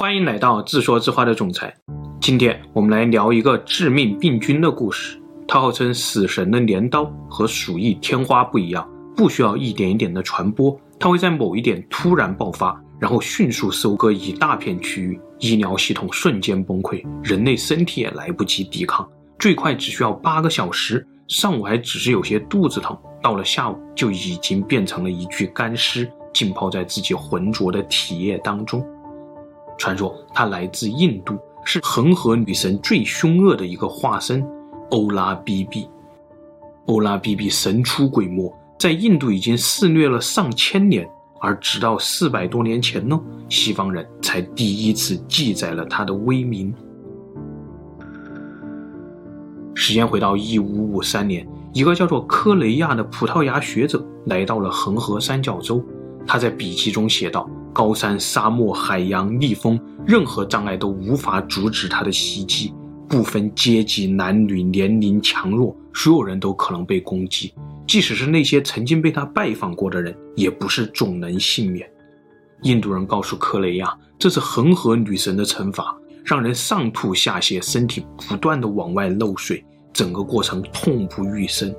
[0.00, 1.76] 欢迎来到自说自话的总裁。
[2.22, 5.20] 今天我们来聊一个致命病菌的故事。
[5.46, 19.06] 它号称死神的镰刀，和鼠疫天花不一样，不需要一点一点的传播，它会在某一点突然爆发，然后迅速收割一大片区域，医疗系统瞬间崩溃，人类身体也来不及抵抗，
[19.38, 21.06] 最快只需要八个小时。
[21.28, 28.82] 上午还只是有些肚子疼，到了下午就已经变成了一具干尸，浸泡在自己浑浊的体液当中。
[29.80, 34.46] 传说它来自印度，是恒河女神最凶恶的一个化身——
[34.92, 35.88] 欧拉 BB。
[36.84, 41.08] 欧拉 BB 神出鬼没，在印度已经肆虐了上千年，
[41.40, 46.74] 而直到四百多年前呢，西方人才第一次记载了他的威名。
[49.74, 55.82] 时间回到一五五三年，一个叫做科雷亚的葡萄牙学者来到了恒河三角洲。
[56.26, 62.72] 他在笔记中写道：“高山、沙漠、海洋、逆风，任何障碍都无法阻止他的袭击。
[63.08, 67.52] 不分阶级、男女、年龄、强弱，所有人都可能被攻击。
[67.86, 71.90] 即使是那些曾经被他拜访过的人，也不是总能幸免。”
[72.62, 79.64] 印度人告诉科雷亚，这是恒河女神的惩罚，让人上吐下泻，身体不断的往外漏水。
[79.92, 81.74] 整个过程痛不欲生。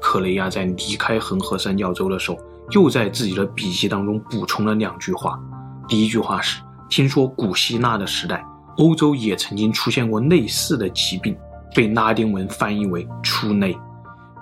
[0.00, 2.38] 克雷亚在离开恒河三角洲的时候，
[2.70, 5.38] 又在自己的笔记当中补充了两句话。
[5.86, 8.44] 第一句话是：听说古希腊的时代，
[8.78, 11.36] 欧洲也曾经出现过类似的疾病，
[11.74, 13.76] 被拉丁文翻译为“出内”。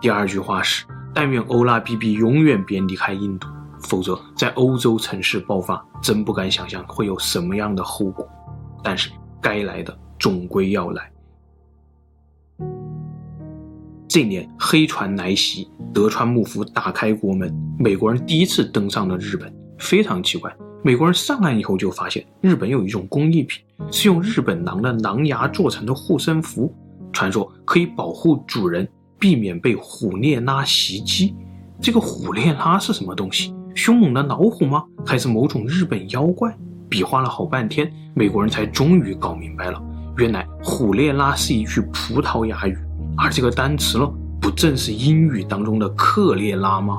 [0.00, 3.48] 第二句话是：但愿欧拉 BB 永远别离开印度，
[3.80, 8.26] 否则在欧洲城市爆发，真不敢想象会有什么样的后果。
[8.82, 11.11] 但是该来的总归要来。
[14.12, 19.50] 这年黑船来袭，德川幕府打开国门，美国人第一次登上了日本。
[19.78, 26.70] 非常奇怪，美国人上岸以后就发现日本有一种工艺品，是用日本狼的狼牙做成的护身符，
[27.10, 28.86] 传说可以保护主人，
[29.18, 31.34] 避免被虎列拉袭击。
[31.80, 33.54] 这个虎列拉是什么东西？
[33.74, 34.84] 凶猛的老虎吗？
[35.06, 36.54] 还是某种日本妖怪？
[36.86, 39.82] 比划了好半天，美国人才终于搞明白了，
[40.18, 42.76] 原来虎列拉是一句葡萄牙语。
[43.16, 46.98] 而这个单词呢，不正是英语当中的克列拉吗？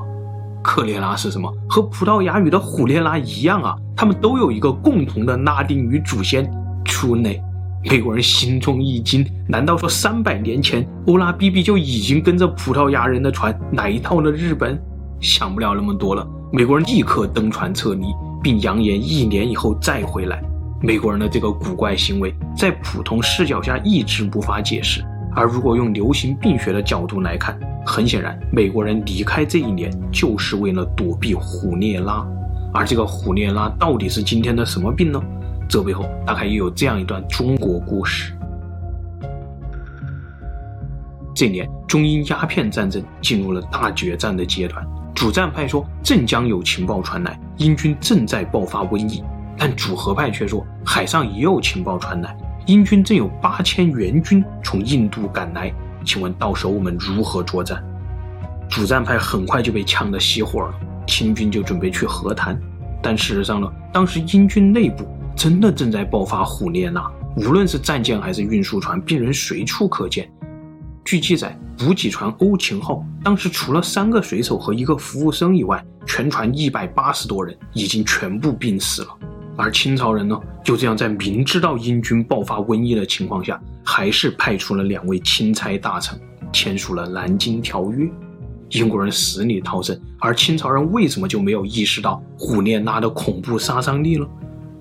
[0.62, 1.52] 克列拉是什么？
[1.68, 6.50] 和葡萄牙语的虎列拉一样啊，他们都有一个共同的拉丁语祖先
[6.84, 7.40] 出内。
[7.90, 14.80] 美国人心中一惊，难道说三百年前欧拉 BB 就已经跟着葡萄牙人的船来到了日本？
[15.20, 18.06] 想不了那么多了，美国人立刻登船撤离，
[18.42, 20.42] 并扬言一年以后再回来。
[20.80, 25.04] 美国人的这个古怪行为，在普通视角下一直无法解释。
[25.36, 32.26] 而如果用流行病学的角度来看，很显然，美国人离开这一年就是为了躲避虎列拉。
[32.72, 35.20] 而这个虎列拉到底是今天的什么病呢？
[35.68, 38.32] 这背后大概也有这样一段中国故事。
[41.34, 44.86] 这年，中英鸦片战争进入了大决战的阶段。
[45.14, 49.22] 主战派说，镇江有情报传来，英军正在爆发瘟疫；
[49.56, 52.36] 但主和派却说，海上也有情报传来。
[52.66, 55.70] 英军正有八千援军从印度赶来，
[56.02, 57.84] 请问到时候我们如何作战？
[58.70, 60.74] 主战派很快就被呛得熄火了，
[61.06, 62.58] 清军就准备去和谈。
[63.02, 70.26] 但事实上呢，当时英军内部真的正在爆发虎列拉，无论是战舰还是运输船，病人随处可见。
[71.04, 79.08] 据记载，补给船欧勤号当时除了三个水手和一个服务生以外，全船一百八十多人已经全部病死了。
[79.56, 86.18] 而清朝人呢，就这样在明知道英军爆发瘟疫的情况下，还是派出了两位钦差大臣，
[86.52, 88.04] 签署了《南京条约》。
[88.70, 94.26] 英国人死里逃生，而清朝人为什么就没有意识到虎列拉的恐怖杀伤力呢？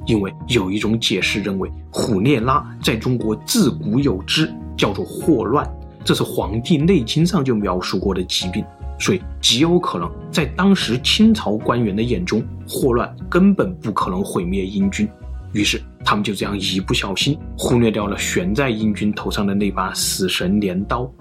[0.07, 5.69] 因为有一种解释认为，虎列拉在中国自古有之，叫做霍乱，
[6.03, 8.65] 这是《黄帝内经》上就描述过的疾病。
[9.03, 15.05] 所以极有可能，在当时清朝官员的眼中，霍乱根本不可能毁灭英军。
[15.51, 21.11] 于是他们就这样一不小心忽略掉了悬在英军头上的那把死神镰刀。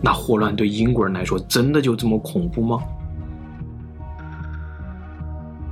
[0.00, 2.78] 那霍乱对英国人来说，真的就这么恐怖吗？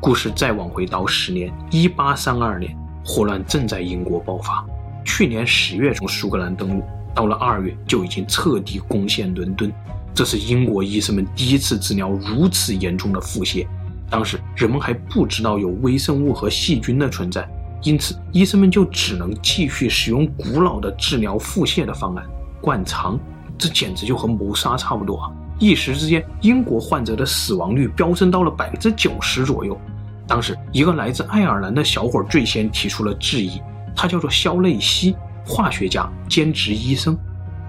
[0.00, 4.66] 故事再往回倒十年，一八三二年，霍乱正在英国爆发。
[5.04, 6.82] 去年十月从苏格兰登陆，
[7.14, 9.72] 到了二月就已经彻底攻陷伦敦。
[10.14, 13.66] 这是英国医生们第一次治疗如此严重的腹泻。
[14.10, 17.48] 当时人们还不知道有微生物和细菌的存在，
[17.82, 22.26] 因此医生们就只能继续使用古老的治疗腹泻的方案——
[22.60, 23.18] 灌肠。
[23.56, 25.30] 这简直就和谋杀差不多啊！
[25.58, 29.78] 一时之间，英国患者的死亡率飙升到了百分之九十左右。
[30.26, 33.60] 当时，一个来自爱尔兰的小伙最先提出了质疑：
[33.94, 35.14] 他叫做肖内西，
[35.46, 37.14] 化学家兼职医生，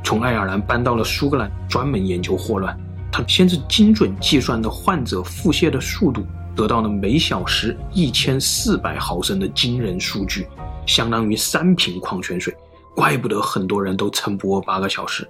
[0.03, 2.77] 从爱尔兰搬到了苏格兰，专门研究霍乱。
[3.11, 6.25] 他先是精准计算的患者腹泻的速度，
[6.55, 10.47] 得到了每小时一千四百毫升的惊人数据，
[10.85, 12.55] 相当于三瓶矿泉水。
[12.95, 15.27] 怪不得很多人都撑不过八个小时。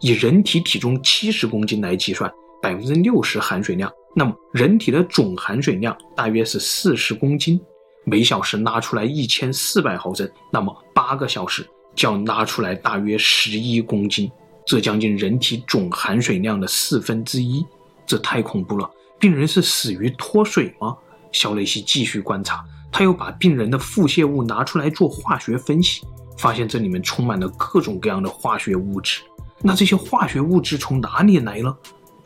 [0.00, 2.30] 以人体体重七十公斤来计算，
[2.60, 7.60] 百分之六十含水量，那么人体的总含水量大约是四十公斤。
[8.04, 14.30] 每小时拉出来一千四百毫升，那么八个小时就要拉出来大约十一公斤，
[14.66, 17.64] 这将近人体总含水量的四分之一，
[18.06, 18.90] 这太恐怖了。
[19.18, 20.96] 病人是死于脱水吗？
[21.30, 26.02] 肖累西继续观察，他又把病人的腹泻物拿出来做化学分析，
[26.36, 29.20] 发现这里面充满了各种各样的化学物质。
[29.60, 31.74] 那这些化学物质从哪里来呢？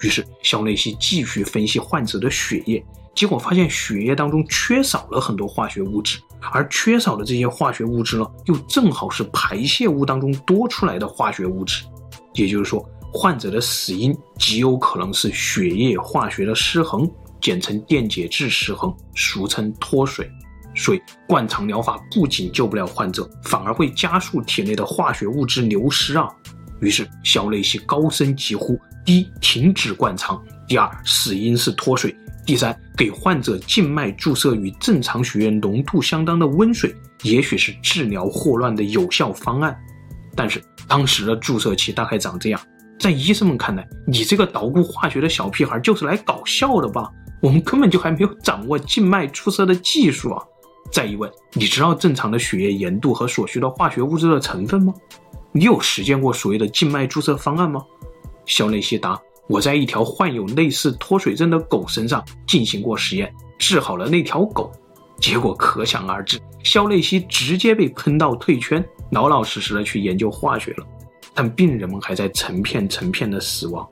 [0.01, 2.85] 于是肖累西继续分析患者的血液。
[3.15, 6.19] 结果发现血液当中缺少了很多化学物质，
[6.53, 11.85] 而缺少的这些化学物质呢，又正好是排泄物当中多出来的化学物质。
[12.35, 17.11] 也就是说，患者的死因极有可能是血液化学的失衡，
[17.41, 20.31] 简称电解质失衡，俗称脱水。
[20.75, 26.29] 所以，灌肠疗法不仅救不了患者，反而会加速体内的化学物质流失啊！
[26.83, 30.37] 于是，肖内西高声疾呼：第一，停止灌肠；
[30.69, 32.15] 第二，死因是脱水。
[32.47, 36.95] 第三，给患者静脉注射与正常血液浓度相当的温水，
[37.25, 39.77] 也许是治疗霍乱的有效方案。
[40.37, 42.61] 但是当时的注射器大概长这样，
[43.01, 47.11] 在医生们看来，你这个捣鼓化学的小屁孩就是来搞笑的吧？
[47.43, 50.41] 我们根本就还没有掌握静脉注射的技术啊！
[50.93, 54.95] 再一问，你知道正常的血液盐度和所需的化学物质的成分吗？
[55.51, 57.85] 你有实践过所谓的静脉注射方案吗？
[58.47, 59.21] 肖内西答。
[59.49, 64.73] 我在一条患有类似脱水症的狗身上进行过实验，治好了那条狗，
[65.21, 70.87] 结果可想而知，肖内西直接被喷到退圈，老老实实的去研究化学了。
[71.33, 73.87] 但病人们还在成片成片的死亡。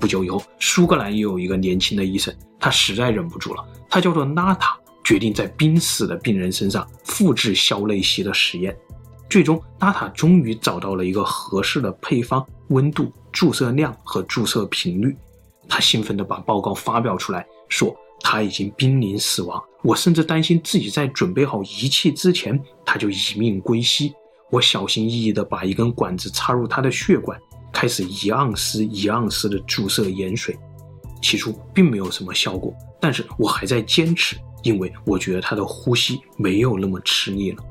[0.00, 8.76] 不久以后，苏格兰也有一个年轻的医生，他实在忍不住了，他叫做纳塔，决定在濒死的病人身上复制肖内西的实验。
[9.28, 15.14] 最终，纳塔终于找到了一个合适的配方、温度、注射量和注射频率。
[15.68, 19.62] 他兴奋地把报告发表出来，说他已经濒临死亡。
[19.82, 24.14] 我甚至担心自己在准备好仪器之前，他就以命归西。
[24.50, 27.38] 我小心翼翼地把一根管子插入他的血管，
[27.72, 30.56] 开始一盎司一盎司地注射盐水。
[31.20, 37.64] 起初并没有什么效果，但是我还在坚持，因为我觉得他的呼吸没有那么吃力了。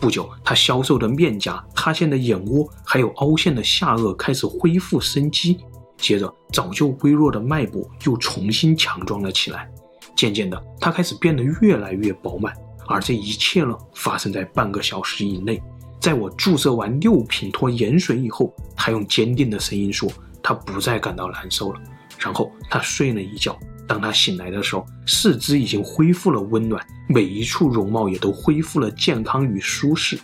[0.00, 5.58] 不久，他消瘦的面颊、塌陷的眼窝，还有凹陷的下颚开始恢复生机。
[5.98, 9.70] 接着，早就微弱的脉搏又重新强壮了起来。
[10.16, 12.54] 渐渐的，他开始变得越来越饱满。
[12.86, 15.62] 而这一切呢，发生在半个小时以内。
[16.00, 20.10] 在我注射完六品脱盐水以后，他用坚定的声音说
[20.42, 21.80] ：“他不再感到难受了。”
[22.18, 23.54] 然后他睡了一觉。
[23.90, 30.16] 当他醒来的时候，四肢已经恢复了温暖，每一处容貌也都恢复了健康与舒适。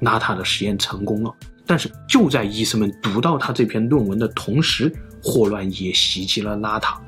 [0.00, 1.32] 拉塔的实验成功了，
[1.64, 7.00] 但是就在医生们读到他这篇论文的同时，霍乱也袭击了拉塔，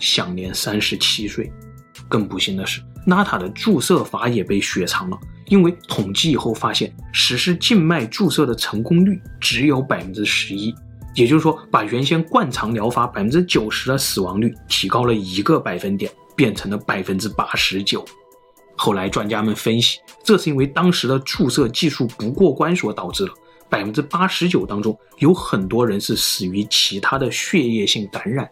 [0.00, 1.48] 享年三十七岁。
[2.08, 5.16] 更不幸的是，拉塔的注射法也被雪藏了，
[5.46, 10.74] 因为统计以后发现，实施静脉注射的成功率只有百分之十一。
[11.14, 18.04] 也就是说，把原先灌肠疗法百分之九十的死亡率提高了一个百分点，变成了百分之八十九。
[18.76, 23.32] 后来专家们分析，这是因为当时的注射技术不过关所导致的。
[23.68, 28.46] 百分之八十九当中，有很多人是死于其他的血液性感染。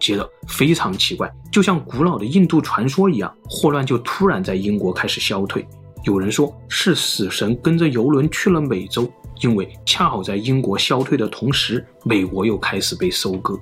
[0.00, 5.64] 接着，非常奇怪，就像古老的印度传说一样，霍乱就突然在英国开始消退。
[6.04, 9.08] 有人说是死神跟着游轮去了美洲。
[9.40, 13.58] 因为恰好在英国消退的同时，美国又开始被收割。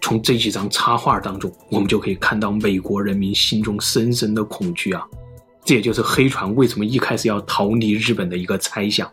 [0.00, 5.04] 从这几张插画当中，我们就可以看到美国人民心中深深的恐惧啊！
[5.64, 9.10] 这也就是黑船为什么一开始要逃离日本的一个猜想。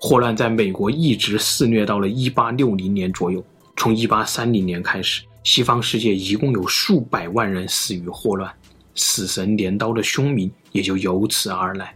[0.00, 3.44] 霍乱在美国一直肆虐到了1860年左右。
[3.76, 8.52] 从1830年开始，西方世界一共有数百万人死于霍乱，
[8.94, 11.92] 死神镰刀的凶名也就由此而来。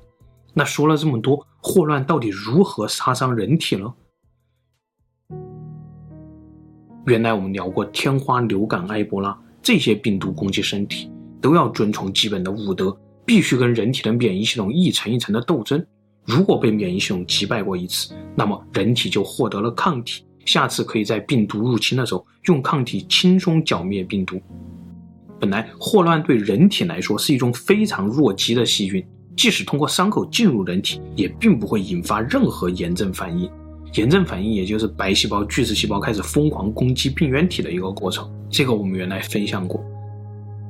[0.54, 1.46] 那说了这么多。
[1.64, 3.94] 霍乱到底如何杀伤人体呢？
[7.06, 11.08] 原来我们聊过天花、流感、埃博拉这些病毒攻击身体，
[11.40, 15.84] 都要遵从基本的五德，必须跟人体的免疫系统一层一层的斗争。
[16.24, 24.42] 如果被免疫系统击败过一次，那么人体就获得了抗体，下次可以在病毒入侵的时候用抗体轻松剿灭病毒。
[25.38, 29.06] 本来霍乱对人体来说是一种非常弱鸡的细菌。
[29.36, 33.50] 即使通过伤口进入人体，也并不会引发任何炎症反应。
[33.94, 38.30] 炎症反应也就是白细胞、巨噬细胞开始疯狂攻击病原体的一个过程。
[38.48, 39.84] 这个我们原来分享过。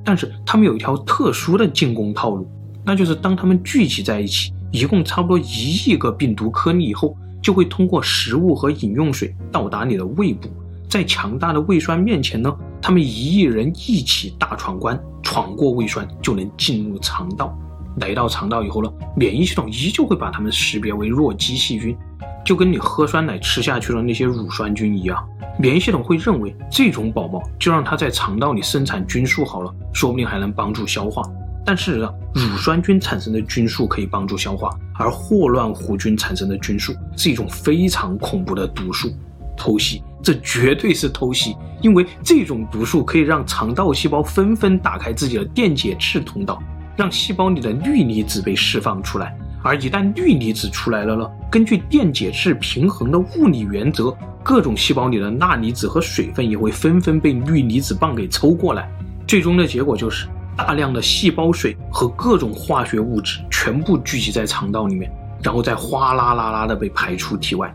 [0.04, 2.48] 但是他们有一条特殊的进攻套路，
[2.84, 10.48] 那就是当他们聚集在一起，一共差不多一亿个病毒颗粒以后，就会通过食物和饮用水到达你的胃部。
[10.88, 17.56] 在强大的胃酸面前呢，他们一亿人一起大闯关，闯过胃酸就能进入肠道。
[17.96, 21.96] 来到肠道以后呢，免疫系统依旧会把它们识别为弱鸡细菌，
[22.44, 25.22] 就跟你喝酸奶吃下去的那些乳酸菌一样。
[25.58, 31.22] 免疫系统会认为这种宝宝就让它在肠道里生产菌数好了，说不定还能帮助消化。
[31.64, 39.12] 但事实上，乳酸菌产生的菌数可以帮助消化，而霍乱弧菌产生的菌数是一种非常恐怖的毒素。
[39.56, 46.60] 偷袭，这绝对是偷袭，因为这种毒素可以让肠道细胞纷纷打开自己的电解质通道，
[46.96, 49.36] 让细胞里的氯离子被释放出来。
[49.62, 58.90] 而一旦氯离子出来了呢，根据电解质平衡的物理原则，各种细胞里的钠离子和水分也会纷纷被氯离子棒给抽过来。
[59.26, 65.10] 最终的结果就是大量的细胞水和各种化学物质全部聚集在肠道里面，
[65.42, 67.72] 然后再哗啦啦啦的被排出体外。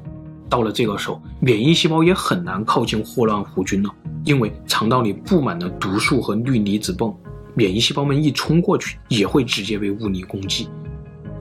[0.49, 3.89] 到了这个时候，免疫细胞也很难靠近霍乱弧菌了，
[4.25, 7.13] 因为肠道里布满了毒素和氯离子泵，
[7.57, 10.69] 免疫细胞们一冲过去，也会直接被物理攻击。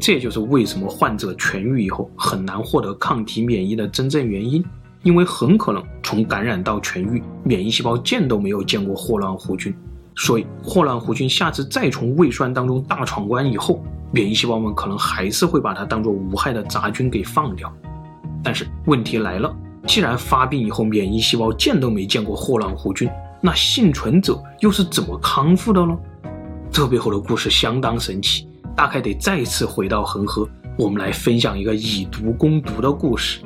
[0.01, 4.65] 这也就是为什么患者痊愈以后很难获得抗体免疫的真正原因，
[5.03, 9.75] 因为很可能从感染到痊愈，免疫细胞见都没有见过霍乱弧菌，
[10.17, 17.71] 所以霍乱弧菌下次再从胃酸当中大闯关以后，免疫细胞们可能还是会把它当做无害的杂菌给放掉。
[18.43, 19.55] 但是问题来了，
[19.87, 23.07] 既然发病以后免疫细胞见都没见过霍乱弧菌，
[23.47, 25.97] 那幸存者又是怎么康复的呢？
[26.69, 33.39] 这背后的故事相当神奇，大概得再次回到恒河，我们来分享一个以毒攻毒的故事。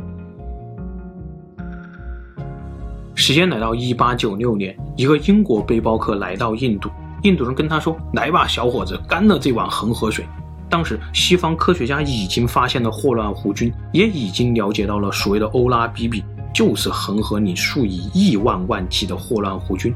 [3.14, 6.88] 时间来到一八九六年，一个英国背包客来到印度，
[7.22, 10.24] 印度人跟他说：“来吧，小伙子，干了这碗恒河水。”
[10.70, 19.94] 当时，西方科学家已经发现了霍乱弧菌，也已经了解到了所谓的欧拉 BB，就是恒河里数以亿万万计的霍乱弧菌。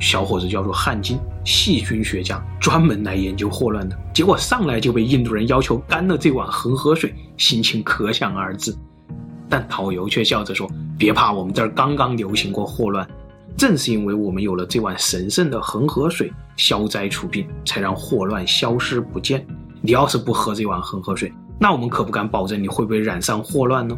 [0.00, 3.96] 小伙子叫做汉金，细菌学家，专门来研究霍乱的。
[4.12, 8.74] 结果上来就被印度人要求干了这碗恒河水，心情可想而知。
[9.48, 10.68] 但导游却笑着说
[10.98, 13.06] ：“别怕，我们这儿刚刚流行过霍乱，
[13.56, 19.46] 正是因为我们有了这碗神圣的恒河水，消灾除病，才让霍乱消失不见。”
[19.84, 23.96] 你要是不喝这碗恒河水，那我们可不敢保证你会不会染上霍乱呢。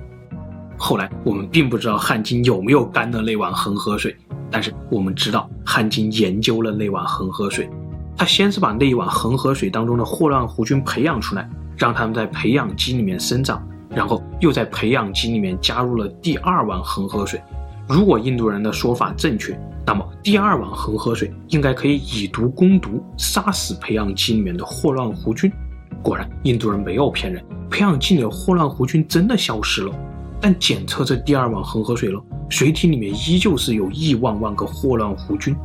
[0.84, 4.14] 后来我们并不知道汉金有没有干的那碗恒河水，
[4.50, 7.70] 但是我们知道汉金研究了那碗恒河水。
[8.14, 17.40] 他先是把那一碗恒河水当中的霍乱弧菌培养出来，让他们在培养基里面生长，然后又在培养基里面加入了第二碗恒河水。
[17.88, 25.50] 如果印度人的说法正确，那么第二碗恒河水应该可以以毒攻毒，杀死培养基里面的霍乱弧菌。
[26.02, 29.90] 果然，印度人没有骗人，培养基里的霍乱弧菌真的消失了。
[30.44, 35.56] 但检测这第二碗恒河水了，水体里面依旧是有亿万万个霍乱弧菌，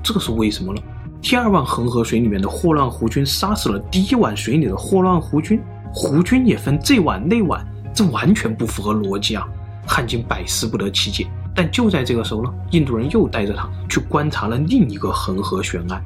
[0.00, 0.80] 这个是为什么呢？
[1.20, 5.60] 第二碗恒河水里面的霍乱弧菌杀死了第一碗水里的霍乱弧菌，
[5.92, 9.44] 弧菌也分这碗那碗，这完全不符合逻辑啊！
[9.84, 11.26] 汉金百思不得其解。
[11.52, 16.00] 但就在这个时候呢，印度人又带着他去观察了另一个恒河悬案，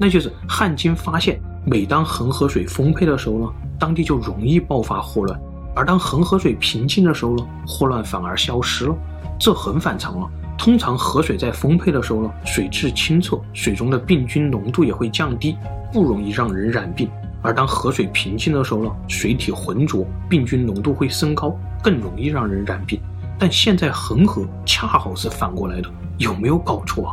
[0.00, 1.38] 那就是汉金发现。
[1.66, 5.38] 每当恒河水丰沛的时候呢，当地就容易爆发霍乱；
[5.76, 8.96] 而当恒河水平静的时候呢，霍乱反而消失了。
[9.38, 10.26] 这很反常了。
[10.56, 15.54] 通常河水在丰沛的时候呢，水质清澈，水中的病菌浓度也会降低，
[15.92, 17.06] 不容易让人染病；
[17.42, 22.98] 而当河水平静的时候呢，水体浑浊，病菌浓度会升高，更容易让人染病。
[23.38, 27.12] 但现在恒河恰好是反过来的，有没有搞错啊？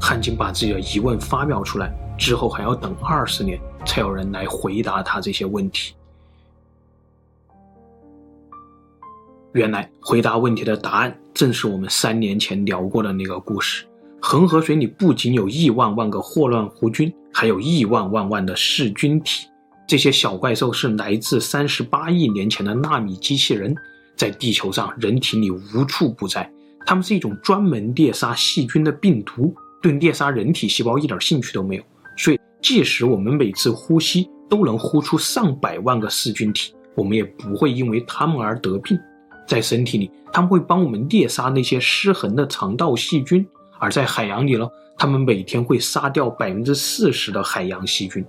[0.00, 3.58] 汉金把自己的疑问发表出来之后，还要等二十年。
[3.86, 5.94] 才有人来回答他这些问题。
[9.54, 13.86] 原来回答问题的答案正是我们三年前聊过的那个故事。
[14.20, 19.46] 恒河水里不仅有亿万万个霍乱弧菌，还有亿万万万的噬菌体。
[19.86, 23.72] 这些小怪兽是来自三十八亿年前的纳米机器人，
[24.16, 26.50] 在地球上人体里无处不在。
[26.84, 31.82] 它们是一种专门猎杀细菌的病毒，对猎杀人体细胞一点兴趣都没有。
[32.16, 32.40] 所以。
[32.60, 38.98] 即使我们每次呼吸都能呼出上百万个噬菌体，我们也不会因为它们而得病。
[39.46, 43.44] 在身体里，它们会帮我们猎杀那些失衡的肠道细菌；
[43.78, 48.24] 而在海洋里呢，它们每天会杀掉百分之四十的海洋细菌。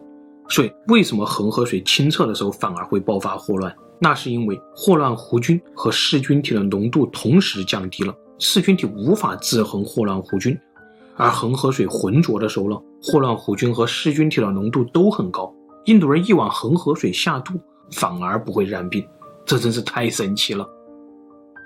[0.50, 3.76] 所以，为什么恒河水清澈的时候反而会爆发霍乱？
[3.98, 10.54] 那是因为霍乱弧菌和噬菌体的浓度同时降低了，噬菌体无法制衡霍乱弧菌；
[11.16, 15.52] 而恒河水浑浊的时候呢，霍乱弧菌和噬菌体的浓度都很高。
[15.86, 17.54] 印度人一碗恒河水下肚，
[17.92, 19.08] 反而不会染病，
[19.46, 20.68] 这真是太神奇了。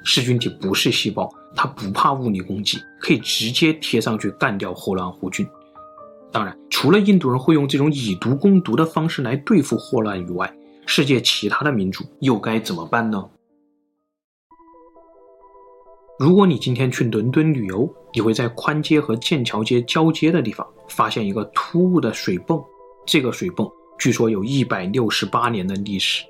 [0.03, 5.47] 噬菌体不是细胞，它不怕物理攻击，可以直接贴上去干掉霍乱弧菌。
[6.31, 10.53] 当然，除了印度人会用这种以毒攻毒的方式来对付霍乱以外，
[10.85, 13.29] 世界其他的民族又该怎么办呢？
[16.19, 22.61] 如果你今天去伦敦旅游，你会在宽街和剑桥街交接的地方发现一个突兀的水泵。
[23.05, 26.23] 这个水泵据说有一百六十八年的历史。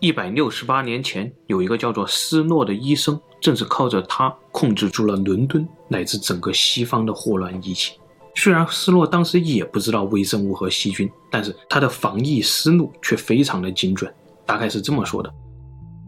[0.00, 7.94] 一百六十八年前，有一个叫做斯诺的医生，正是靠着他控制住了伦敦乃至整个西方的霍乱疫情。
[8.34, 14.10] 虽然斯诺当时也不知道微生物和细菌，但是他的防疫思路却非常的精准。
[14.46, 15.30] 大概是这么说的：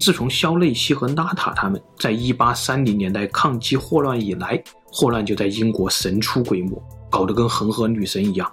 [0.00, 8.50] 自从肖内西和拉塔他们在1830年代抗击霍乱以来，霍乱就在英国神出鬼没，搞得跟恒河女神一样。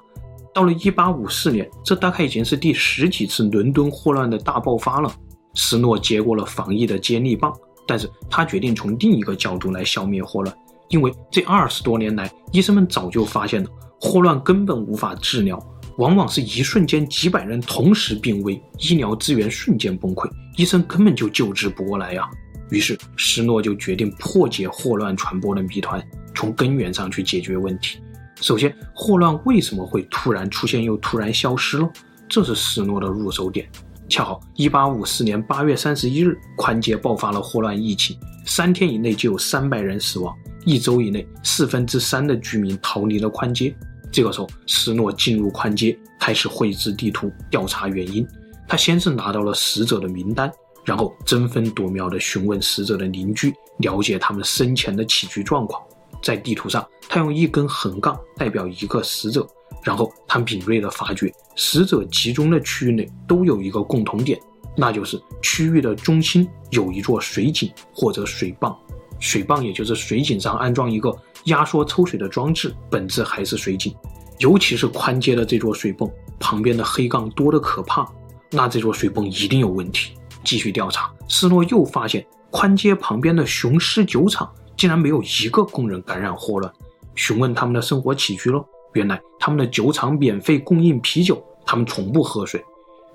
[0.54, 5.10] 到了1854年，这大概已经是第十几次伦敦霍乱的大爆发了。
[5.54, 7.54] 斯诺接过了防疫的接力棒，
[7.88, 10.56] 但是他决定从另一个角度来消灭霍乱。
[10.90, 15.60] 因为这二十多年来，医生们早就发现了霍乱根本无法治疗，
[15.98, 22.28] 往往是一瞬间几百人同时病危，医疗资源瞬间崩溃，医生根本就救治不过来呀。
[22.72, 26.04] 于是斯诺就决定破解霍乱传播的谜团，
[26.34, 28.00] 从根源上去解决问题。
[28.42, 31.90] 首先，霍乱为什么会突然出现又突然消失了？
[32.28, 33.68] 这是斯诺的入手点。
[34.10, 40.36] 恰好1854年8月31日，宽街爆发了霍乱疫情，三天以内就有三百人死亡。
[40.66, 43.74] 一周以内，四分之三的居民逃离了宽街。
[44.12, 48.28] 这个时候，斯诺进入宽街，开始绘制地图，调查原因。
[48.68, 50.52] 他先是拿到了死者的名单，
[50.84, 55.82] 然后争分夺秒地询问死者的邻居，了解他们生前的起居状况。
[56.22, 59.48] 在地图上，他用一根横杠代表一个死者，
[59.84, 64.40] 然后他敏锐地发觉，死者集中的区域内都有一个共同点，
[64.76, 68.76] 那就是区域的中心有一座水井或者水泵。
[69.20, 71.14] 水泵也就是水井上安装一个
[71.46, 73.94] 压缩抽水的装置，本质还是水井。
[74.38, 78.08] 尤其是宽街的这座水泵旁边的黑杠多得可怕，
[78.50, 80.14] 那这座水泵一定有问题。
[80.46, 86.74] 继续调查，斯诺又发现宽街旁边的雄狮酒厂竟然没有一个工人感染霍乱。
[87.14, 92.64] 询问他们的生活起居了，原来他们的酒厂免费供应啤酒，他们从不喝水。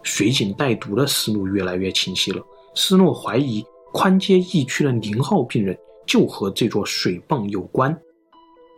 [0.02, 2.42] 水井带毒的思路越来越清晰了，
[2.74, 5.76] 斯诺怀疑宽街疫区的零号病人。
[6.06, 7.98] 就和这座水泵有关。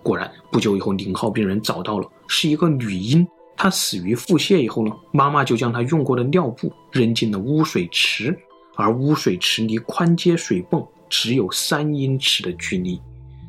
[0.00, 3.26] 果然，不久以后，零号病人找到了，是一个女婴。
[3.56, 8.32] 她死于腹泻以后呢，妈妈就将她用过的尿布扔进了污水池，
[8.76, 13.00] 而污水池离宽街水泵只有三英尺的距离。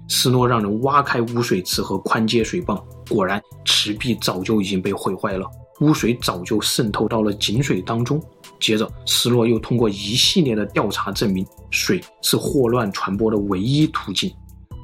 [0.10, 5.46] 斯诺让人挖开污水池和宽街水泵，果然池壁早就已经被毁坏了，
[5.82, 8.22] 污水早就渗透到了井水当中。
[8.60, 14.34] 接着，斯诺又通过一系列的调查证明，水是霍乱传播的唯一途径。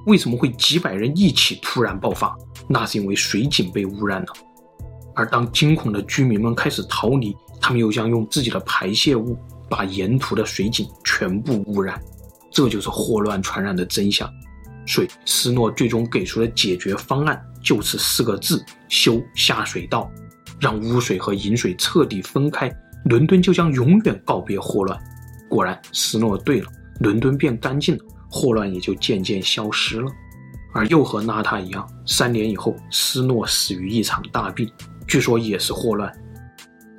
[0.05, 2.35] 为什么会几百人一起突然爆发？
[2.67, 4.27] 那是因为水井被污染了。
[5.15, 9.37] 而当惊恐的居民们开始逃离，他们又将用自己的排泄物
[9.69, 12.01] 把沿途的水井全部污染。
[12.53, 14.31] 这就是霍乱传染的真相。
[14.85, 20.11] 所以，斯诺最终给出的解决方案就是四个字：修下水道，
[20.59, 22.71] 让污水和饮水彻底分开。
[23.05, 24.97] 伦敦就将永远告别霍乱。
[25.49, 26.67] 果然，斯诺对了，
[26.99, 30.09] 伦敦变干净了，霍乱也就渐渐消失了。
[30.73, 34.69] 而又和娜塔一样，三年以后，斯诺死于一场大病，
[35.07, 36.11] 据说也是霍乱。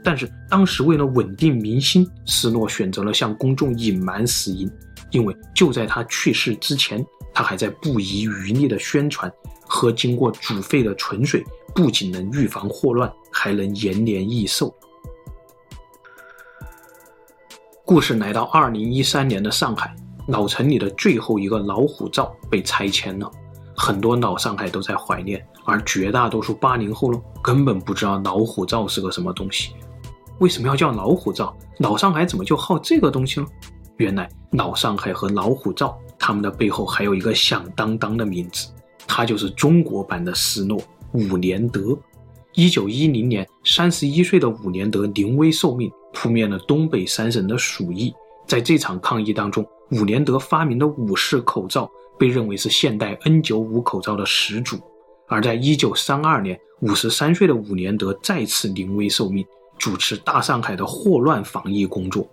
[0.02, 4.70] 但是当时为了稳定民心，斯诺选择了向公众隐瞒死因，
[5.14, 9.32] 因为就在他去世之前，他还在不遗余力的宣传，
[9.64, 14.74] 喝经过煮沸的纯水不仅能预防霍乱，还能延年益寿。
[17.84, 19.94] 故事来到二零一三年的上海，
[20.26, 23.30] 老城里的最后一个老虎灶被拆迁了，
[23.76, 29.74] 很多老上海都在怀念，而绝大多数八零后呢，根本不知道老虎灶是个什么东西。
[30.40, 31.56] 为什么要叫老虎灶？
[31.78, 33.46] 老上海怎么就好这个东西呢？
[33.98, 38.68] 原来老上海和老虎灶，他们的背后还有一个响当当的名字，
[39.06, 40.80] 它就是中国版的斯诺
[41.12, 41.96] 伍连德。
[42.54, 45.90] 一九一零年，三十一岁的伍连德临危受命。
[46.16, 48.14] 扑灭了东北三省的鼠疫，
[48.46, 54.78] 在这场抗疫当中，伍连德发明的伍氏口罩被认为是现代 N95 口罩的始祖。
[55.26, 59.44] 而在1932年，五十三岁的伍连德再次临危受命，
[59.76, 62.24] 主持大上海的霍乱防疫工作。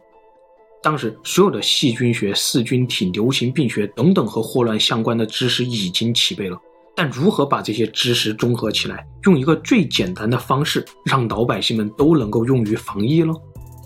[0.84, 6.60] 当时，所有的细菌学、噬菌体、流行病学等等和霍乱相关的知识已经齐备了，
[6.96, 13.32] 但如何把这些知识综合起来，用一个最简单的方式，让老百姓们都能够用于防疫呢？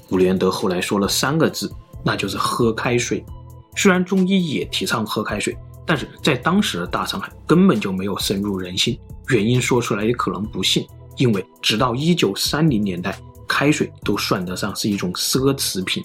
[0.10, 1.70] 伍连德后来说了三个字，
[2.04, 3.26] 那就是喝开水。
[3.76, 8.98] 虽然中医也提倡喝开水，但是在当时的大上海根本就没有深入人心。
[9.28, 16.02] 原因说出来也可能不信，因为直到一九三零年代，开水都算得上是一种奢侈品。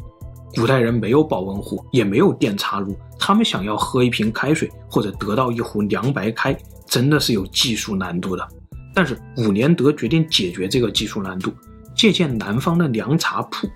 [0.55, 8.47] 古代人没有保温壶，也没有电茶炉，他们想要喝一瓶开水或者得到一壶凉白开，真的是有技术难度的。
[8.93, 11.53] 但是伍连德决定解决这个技术难度，
[11.95, 13.69] 借鉴南方的凉茶铺。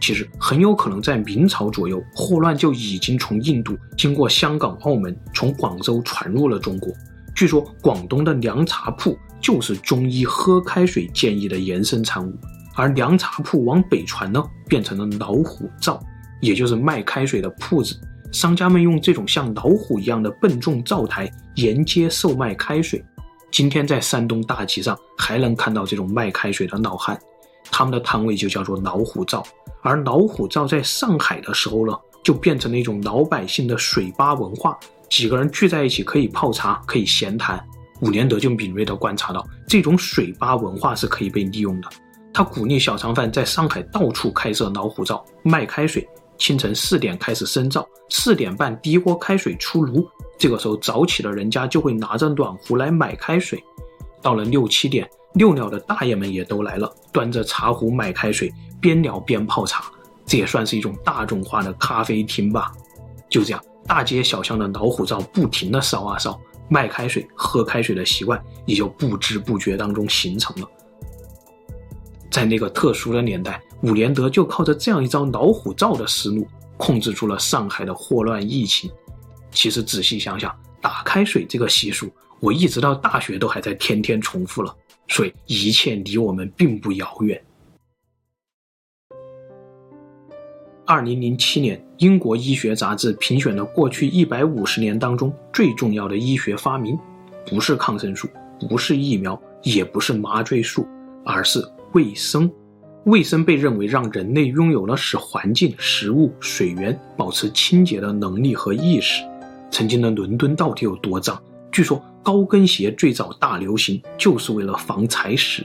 [0.00, 6.90] 其实很有可能在明朝左右，霍乱就已经从印度经过香港、澳门，从广州传入了中国。
[7.34, 12.32] 据说广东的凉茶铺就是中医喝开水建议的延伸产物，
[12.74, 16.02] 而凉茶铺往北传呢，变成了老虎灶。
[16.40, 17.94] 也就是卖开水的铺子，
[18.32, 23.04] 商家们用这种像老虎一样的笨重灶台沿街售卖开水。
[23.50, 27.18] 今天在山东大集上还能看到这种卖开水的老汉，
[27.70, 29.44] 他们的摊位就叫做老虎灶。
[29.82, 37.62] 而老虎灶在上海的时候呢，就变成了一种老百姓的水吧文化，几个人聚在一起可以泡茶，可以闲谈。
[38.02, 41.88] 伍连德就敏锐地观察到，这种水吧文化是可以被利用的。
[42.32, 46.08] 他鼓励小商贩在上海到处开设老虎灶卖开水。
[46.40, 50.08] 清晨四点开始生灶，四点半第一锅开水出炉。
[50.38, 53.62] 这个时候早起的人家就会拿着暖壶来买开水。
[54.22, 58.50] 到了六七点，遛鸟的大爷们也都来了，端着茶壶买开水，
[58.80, 59.84] 边聊边泡茶。
[60.24, 62.72] 这也算是一种大众化的咖啡厅吧。
[63.28, 70.66] 就这样，大街小巷的老虎灶不停的烧啊烧，卖开水、喝开水的习惯也就不知不觉当中形成了。
[72.30, 78.90] 在那个特殊的年代，伍连德就靠着这样一招老虎灶的思路，控制住了上海的霍乱疫情。
[79.50, 82.08] 其实仔细想想，打开水这个习俗，
[82.40, 84.74] 我一直到大学都还在天天重复了，
[85.08, 87.42] 所以一切离我们并不遥远。
[90.84, 96.98] 二零零七年，英国医学杂志评选了过去一百五十年当中最重要的医学发明，
[97.46, 98.28] 不是抗生素，
[98.68, 100.86] 不是疫苗，也不是麻醉术，
[101.24, 102.50] 而是卫生。
[103.04, 109.24] 卫生被认为让人类拥有了使环境、食物、水源保持清洁的能力和意识。
[109.70, 111.40] 曾经的伦敦到底有多脏？
[111.72, 115.64] 据说高跟鞋最早大流行就是为了防踩屎。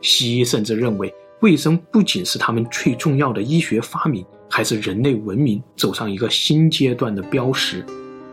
[0.00, 7.86] 西医甚至认为，卫生不仅是他们最重要的医学发明，还是人类文明走上一个新阶段的标识。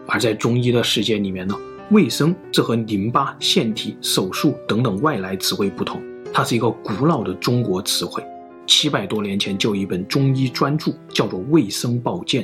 [0.07, 1.55] 而在中医的世界里面呢，
[1.91, 6.01] 卫生这和淋巴、腺体、手术等等外来词汇不同，
[6.33, 8.23] 它是一个古老的中国词汇。
[8.69, 12.43] 七百多年前就有一本中医专著，叫做《卫生保健》。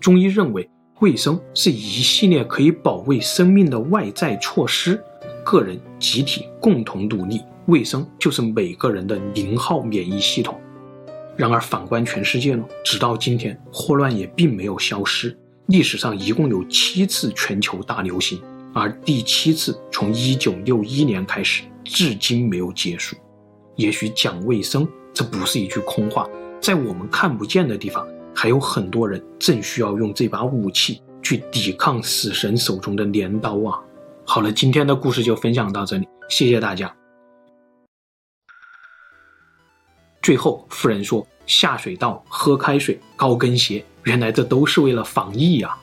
[0.00, 0.66] 中医认为，
[1.00, 4.98] 卫生是一系列可以保卫生命的外在措施，
[5.44, 10.58] 个人、集体共同努力，卫生就是每个人的零号免疫系统。
[11.36, 15.36] 然而，反观全世界呢，直到今天，霍乱也并没有消失。
[15.66, 18.40] 历史上一共有七次全球大流行，
[18.72, 23.14] 而第七次从一九六一年开始，至今没有结束。
[23.76, 24.88] 也许讲卫生。
[25.18, 26.28] 这不是一句空话，
[26.60, 33.82] 在我们看不见的地方，还有很多人正需要用这把武器去抵抗死神手中的镰刀啊！
[34.24, 36.94] 好了，今天的故事就分享到这里，谢谢大家。
[40.22, 45.82] 最后，夫人说：“下水道、喝开水、高跟鞋，原来这都是为了防疫呀、啊。”